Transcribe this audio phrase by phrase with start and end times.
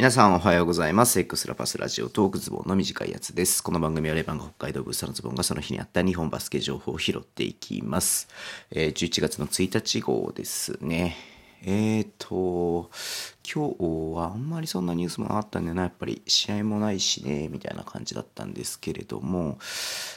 [0.00, 1.20] 皆さんおはようございます。
[1.20, 3.62] X ラパスラジオトークズボンの短いやつです。
[3.62, 8.26] この番組はレバンが北海道ブースターのズボンがその日にあった日本バスケ情報を拾っていきます。
[8.70, 11.18] えー、11月の1日号ですね。
[11.62, 12.90] えーと、
[13.52, 19.58] 今日はあんまりそんなニュースもなかったんでな、やっぱり試合もないしね、みたいな感じだったんですけれども、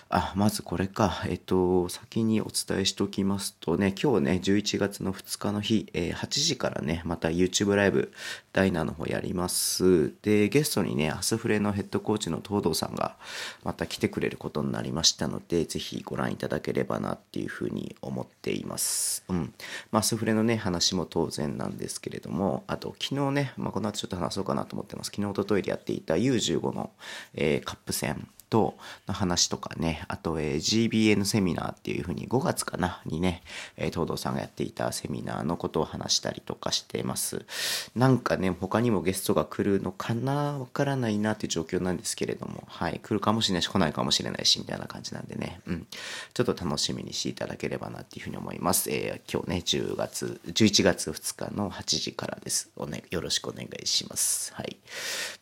[0.08, 8.14] あ、まずこれか、えっと、先にお伝えしておきますとね、今日ね、11月の2日の日、えー、8時からね、また YouTube ライブ、
[8.54, 10.14] ダイナーの方やります。
[10.22, 13.18] で、ゲストにね、アスフレのヘッドコーチの東堂さんが
[13.64, 19.26] また来てくれることになりましたので、ぜひご覧いただければなっていうふうに思っています。
[19.28, 19.54] うん。
[19.92, 25.08] まあ、アスフレのね、話も当然なんですけれども、あと、昨日ね、まあ、この後ちょっと話そうかなと思ってます。
[25.08, 26.92] 昨日、おとといでやっていた U15 の、
[27.34, 28.76] えー、カップ戦と
[29.08, 33.42] の話とかね、あと、えー、GBN セミナーっていうふうに5月かなにね、
[33.78, 37.48] えー、東堂さんがやっていたセミナーのことを話したりとかしてます。
[37.96, 45.88] なんかね、他にもゲストが来るのかなわからないなっていう状況なんですけれども、はい、来るかもしれないし、来ないかもしれないし、みたいな感じなんでね、うん、
[46.36, 48.92] ちょっと楽しみにしていただければなっていうふうに思います。
[48.92, 52.70] えー、今日ね、10月、11月2日の8時からです。
[52.76, 54.54] おね、よろしくお願いします。
[54.54, 54.78] はい。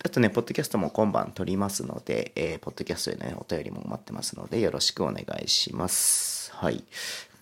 [0.06, 6.54] あとね、ポッドキャストも今晩撮りますので、えー、ポッドキャストへね、お便りも待ってますので、よろしくお願いします。
[6.54, 6.84] はい。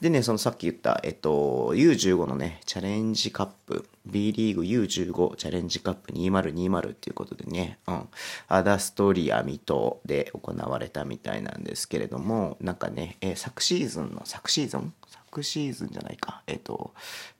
[0.01, 8.07] でね、そのさっき言った、えっと、U15 のね、チャレンジカップ、B リーグ U15 チャレンジカップ2020っていうことでね、うん、
[8.47, 14.93] アダストリア水戸で行われたみたいなんですけれども、なんかね、えー、昨シーズンの、昨シーズン
[15.29, 16.91] 昨シーズンじゃないか、えっ、と、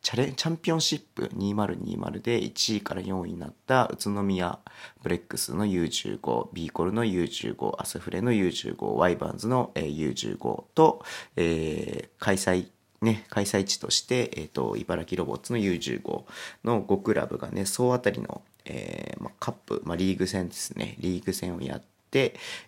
[0.04, 4.60] チャレチャンピオンシップ2020で1位から4位になった宇都宮
[5.02, 11.04] ブレックスの U15、ビーコルの U15、アスフレの U15、ワイバンズの U15 と、
[11.36, 12.68] えー、開催
[13.02, 16.24] ね、開催地として、えっ、と、茨城ロボッツの U15
[16.66, 21.99] の5クラブがね、総当たりの、えーま、カップ、ま、リーグ戦ですね、リーグ戦をやって、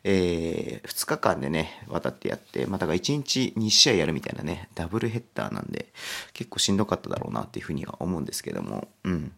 [0.03, 5.87] えー、2日間でね、渡ってやって、まあ、だから1日2試合やるみたいなね、ダブルヘッダーなんで、
[6.33, 9.33] 結構しんどかっただろうなっていうふうには思うんですけども、うん。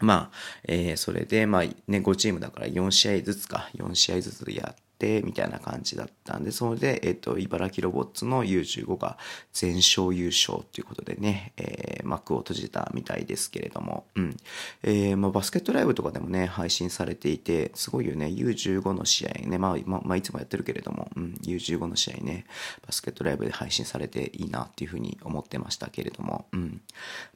[0.00, 4.89] まあ、えー、それで、まあね、5チームだから4試合ずつか、4試合ずつや、って
[5.24, 9.18] みたいな感じだったんでそれで、えっと、茨城ロボッツの U15 が
[9.52, 14.36] 全勝優勝ということでね、えー、幕を閉じたみたいですけれども、うん。
[14.82, 22.46] えーまあ、バスケットライブとかでもね配信されていてすごいよね U15 の試合ね、まあまあ、いつもやってるけれども、うん、U15 の試合ね
[22.86, 26.80] バスケットライブで配信されていいなっていうふうに思ってましたけれども、うん、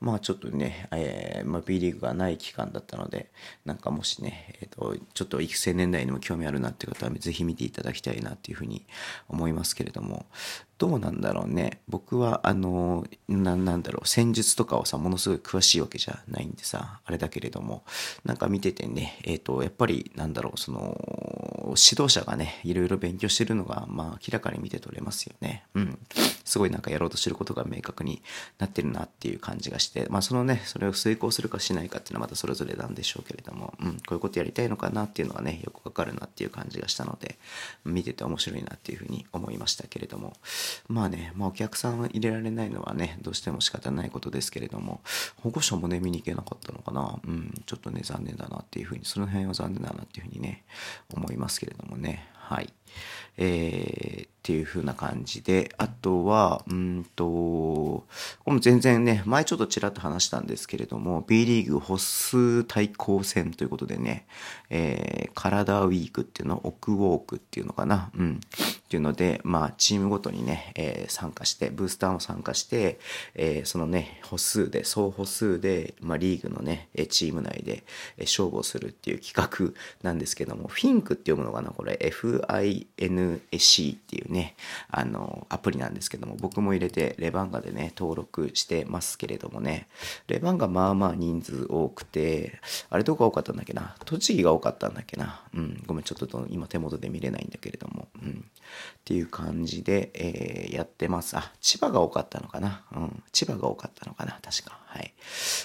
[0.01, 3.31] まあちょっとね、えーまあ、B リーグがない期間だったので
[3.65, 8.85] なんかもしね、えーと、ちょっと育成年代にも興味あるなっていう方はぜひ見見ていただきたいなっていうふうに
[9.29, 10.27] 思いますけれども
[10.79, 11.81] どうなんだろうね。
[11.89, 14.09] 僕はあのななんだろう。
[14.09, 17.85] 戦術とかをさものすごい詳しいわけじゃないんでさあれだけれども
[18.25, 20.97] なんか見ててねえっ、ー、とやっぱりなんだろうその
[21.69, 25.65] 指導者がねいろいろ勉強してるのがまあ明らかに見て取れますよね。
[25.75, 25.99] うん。
[26.55, 28.23] すごいなんかやろうとしてることが明確に
[28.61, 37.39] なってるなっていう感じがしてまあそのねそれを遂行するかしないかっていうのはまたそれぞれなんでしょうけれどもうんこういうことやりたいのかなっていうのがねよくわかるなっていう感じがしたので
[37.85, 40.35] 見てて面白いなっていうふうに思いましたけれども
[40.87, 45.01] まあね、まあ、お客さん入れられないのはねどうしても仕方ないことですけれども
[45.43, 47.19] 保護者もね見に行けなかったのかな。
[47.27, 50.63] うんちょっとね残念だなっていうふうにその辺は残念だなっていうふうにね
[51.13, 52.29] 思いますけれどもね。
[52.45, 52.73] はい
[53.37, 58.07] えー、っていう風な感じで、あとは、うんと、こ
[58.47, 64.27] れも全然ね、前ちょっとちらっと話したんですけれども、B リーグ歩数対抗戦ということでね、
[64.71, 68.41] えー、体ウィークっていうの、オクウォークっていうのかな、うん。
[68.95, 73.01] っていうので、まあ、チームごとにね、えー、参加して、ブースターも参加して、
[73.35, 77.83] えー、そのね、歩数で、総歩数で、まあ、リーグのね、チーム内で
[78.21, 84.55] 勝負をするっていう企画なんですけども、フィンクって読むのかな、これ、finsc っていうね、
[84.89, 89.89] あの、アプリなんですけども、僕も入れてレバンガでね、登録してますけれどもね、
[90.29, 92.61] レバンガまあまあ人数多くて、
[92.91, 93.97] あれどこが多かったんだっけな？
[94.05, 95.43] 栃木が多かったんだっけな？
[95.53, 98.44] うん、ごめん、ちょっと今手元で見れないんだけれども、うん。
[99.05, 101.37] っていう感じで、えー、やってます。
[101.37, 102.85] あ、千葉が多かったのかな？
[102.97, 104.39] うん、千葉が多かったのかな？
[104.43, 104.79] 確か。
[104.87, 105.13] はい。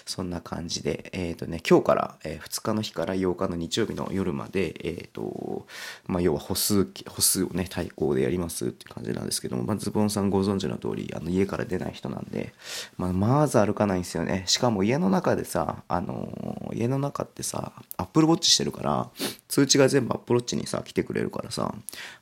[0.05, 5.67] そんな感じで、えっ、ー、とね、今日から、えー、2日の日から8日の日曜日の夜まで、えっ、ー、と、
[6.07, 12.53] まあ、要は歩数、歩数をね、対抗でやりますって感じなんですけども、まあ、ズボンさんご存知の通り、あの、家から出ない人なんで、
[12.97, 14.43] まあ、まず歩かないんですよね。
[14.47, 17.71] しかも家の中でさ、あの、家の中ってさ、
[18.09, 19.09] アップルウォッチしてるから、
[19.47, 21.75] 通知が全部アップルウォッチにさ、来てくれるからさ、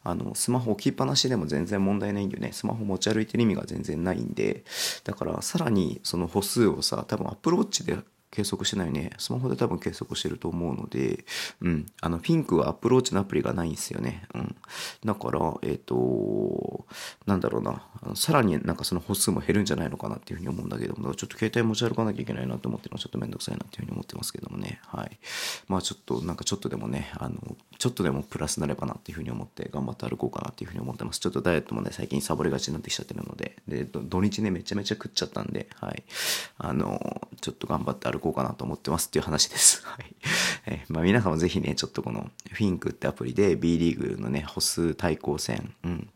[0.03, 2.51] あの、スマホ置きっぱなしでも全然問題ないんだよね。
[2.51, 4.65] スマホ持ち歩いてる意味が全然ないんで、
[5.05, 7.97] だからさらにその歩数をさ、多分 Apple Watch で
[8.29, 9.12] 計測してないね。
[9.18, 11.25] スマホで多分計測してると思うので、
[11.62, 11.85] うん。
[12.01, 14.27] あの、ピンクはアプローチのアプリがないんですよね。
[14.33, 14.56] うん。
[15.06, 16.85] だから、えっ、ー、と、
[17.25, 17.81] なんだろうな。
[18.15, 24.80] さらになんかその歩数も減るんじゃないのかなっていうふうに思うんだけども、ちょっと携帯持ち歩かなきゃいけないなと思ってるのはちょっとめんどくさいなっていうふうに思ってますけどもね。
[24.85, 25.18] はい。
[25.68, 31.19] まあちょっと、なんかちょっとでもね、あの、ちょっとでもプラスになればなっていうふうに思って頑張って歩こうかなっていうふうに思ってます。
[31.19, 36.03] ちょっとダイエットもね、最近サボりがちになってきちゃってるので、で、土日ね、めちゃめちゃ食っちゃったんで、はい。
[36.57, 39.85] あの、ちょっと頑張って歩こうかなと思ってますっていう話です。
[39.85, 40.15] はい。
[40.69, 46.09] え、まあ皆さんもぜひね、ちょっとこのフィンクってアプリで B リーグのね、歩数対抗戦、うん、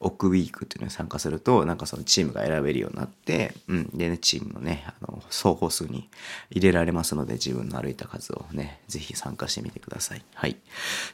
[0.00, 6.08] オックウィークっていうのに参加すると、なんかそのチームが選べるようになって、うん、でね、チームのね、あの、総歩数に
[6.50, 10.24] 入れられますので、自分の歩いた数をね、ぜひ参加してみてください。
[10.34, 10.56] はい。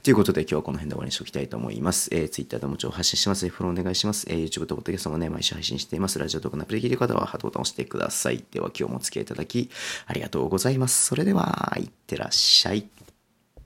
[0.03, 2.09] ということで今日はこの辺で終わりにしておきたいと思います。
[2.13, 3.49] えー、Twitter でも情報発信します。
[3.49, 4.27] フォローお願いします。
[4.31, 6.19] えー、YouTube と Podcast もね、毎週配信しています。
[6.19, 8.45] ラジオとかのアプリできる方はハートボタンを押してください。
[8.51, 9.71] では今日もお付き合いいただき、
[10.07, 11.07] ありがとうございます。
[11.07, 11.73] それでは、
[12.05, 12.87] ってらっしゃい。